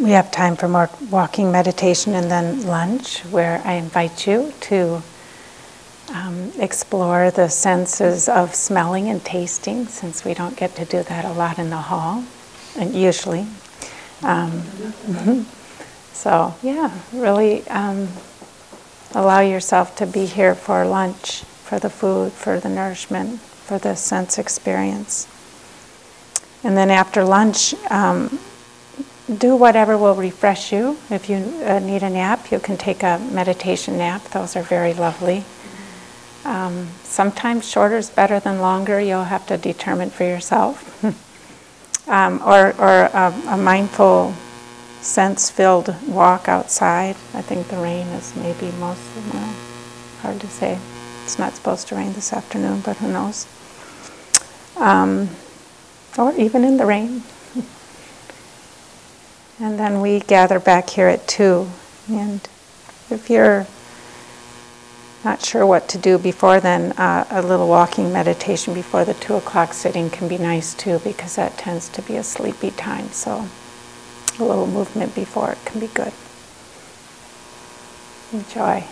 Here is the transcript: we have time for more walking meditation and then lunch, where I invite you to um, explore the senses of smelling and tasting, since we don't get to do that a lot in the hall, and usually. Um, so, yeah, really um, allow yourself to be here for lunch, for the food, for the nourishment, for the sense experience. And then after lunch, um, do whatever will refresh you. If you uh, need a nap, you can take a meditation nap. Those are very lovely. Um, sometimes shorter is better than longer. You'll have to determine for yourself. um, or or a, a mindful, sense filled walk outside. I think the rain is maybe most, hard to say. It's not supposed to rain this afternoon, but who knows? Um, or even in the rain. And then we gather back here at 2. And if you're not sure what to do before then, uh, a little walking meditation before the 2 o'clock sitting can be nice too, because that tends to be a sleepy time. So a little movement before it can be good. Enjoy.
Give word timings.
we 0.00 0.10
have 0.10 0.30
time 0.30 0.56
for 0.56 0.68
more 0.68 0.90
walking 1.10 1.50
meditation 1.50 2.14
and 2.14 2.30
then 2.30 2.66
lunch, 2.66 3.20
where 3.24 3.62
I 3.64 3.74
invite 3.74 4.26
you 4.26 4.52
to 4.62 5.02
um, 6.12 6.52
explore 6.58 7.30
the 7.30 7.48
senses 7.48 8.28
of 8.28 8.54
smelling 8.54 9.08
and 9.08 9.24
tasting, 9.24 9.86
since 9.86 10.24
we 10.24 10.34
don't 10.34 10.56
get 10.56 10.74
to 10.76 10.84
do 10.84 11.02
that 11.02 11.24
a 11.24 11.32
lot 11.32 11.58
in 11.58 11.70
the 11.70 11.76
hall, 11.76 12.24
and 12.76 12.94
usually. 12.94 13.46
Um, 14.22 14.62
so, 16.12 16.54
yeah, 16.62 16.92
really 17.12 17.66
um, 17.68 18.08
allow 19.14 19.40
yourself 19.40 19.96
to 19.96 20.06
be 20.06 20.26
here 20.26 20.54
for 20.54 20.84
lunch, 20.84 21.42
for 21.42 21.78
the 21.78 21.90
food, 21.90 22.32
for 22.32 22.60
the 22.60 22.68
nourishment, 22.68 23.40
for 23.40 23.78
the 23.78 23.94
sense 23.94 24.38
experience. 24.38 25.26
And 26.62 26.76
then 26.76 26.90
after 26.90 27.24
lunch, 27.24 27.74
um, 27.90 28.38
do 29.34 29.56
whatever 29.56 29.98
will 29.98 30.14
refresh 30.14 30.72
you. 30.72 30.96
If 31.10 31.28
you 31.28 31.36
uh, 31.64 31.80
need 31.80 32.02
a 32.02 32.10
nap, 32.10 32.50
you 32.52 32.60
can 32.60 32.76
take 32.76 33.02
a 33.02 33.18
meditation 33.32 33.98
nap. 33.98 34.22
Those 34.30 34.54
are 34.56 34.62
very 34.62 34.94
lovely. 34.94 35.44
Um, 36.44 36.88
sometimes 37.02 37.68
shorter 37.68 37.96
is 37.96 38.08
better 38.08 38.38
than 38.38 38.60
longer. 38.60 39.00
You'll 39.00 39.24
have 39.24 39.46
to 39.48 39.56
determine 39.56 40.10
for 40.10 40.22
yourself. 40.22 41.04
um, 42.08 42.40
or 42.44 42.68
or 42.78 43.10
a, 43.12 43.34
a 43.48 43.56
mindful, 43.56 44.32
sense 45.00 45.50
filled 45.50 45.94
walk 46.06 46.48
outside. 46.48 47.16
I 47.34 47.42
think 47.42 47.66
the 47.68 47.78
rain 47.78 48.06
is 48.08 48.34
maybe 48.36 48.70
most, 48.78 49.02
hard 50.22 50.40
to 50.40 50.46
say. 50.46 50.78
It's 51.24 51.38
not 51.38 51.54
supposed 51.54 51.88
to 51.88 51.96
rain 51.96 52.12
this 52.12 52.32
afternoon, 52.32 52.82
but 52.84 52.98
who 52.98 53.10
knows? 53.12 53.48
Um, 54.76 55.30
or 56.16 56.32
even 56.34 56.62
in 56.62 56.76
the 56.76 56.86
rain. 56.86 57.22
And 59.58 59.78
then 59.78 60.00
we 60.00 60.20
gather 60.20 60.60
back 60.60 60.90
here 60.90 61.08
at 61.08 61.26
2. 61.26 61.68
And 62.08 62.40
if 63.10 63.30
you're 63.30 63.66
not 65.24 65.42
sure 65.42 65.66
what 65.66 65.88
to 65.88 65.98
do 65.98 66.18
before 66.18 66.60
then, 66.60 66.92
uh, 66.92 67.26
a 67.30 67.42
little 67.42 67.68
walking 67.68 68.12
meditation 68.12 68.74
before 68.74 69.04
the 69.04 69.14
2 69.14 69.34
o'clock 69.34 69.72
sitting 69.72 70.10
can 70.10 70.28
be 70.28 70.38
nice 70.38 70.74
too, 70.74 71.00
because 71.00 71.36
that 71.36 71.56
tends 71.58 71.88
to 71.90 72.02
be 72.02 72.16
a 72.16 72.22
sleepy 72.22 72.70
time. 72.70 73.08
So 73.08 73.48
a 74.38 74.44
little 74.44 74.66
movement 74.66 75.14
before 75.14 75.52
it 75.52 75.64
can 75.64 75.80
be 75.80 75.88
good. 75.88 76.12
Enjoy. 78.32 78.84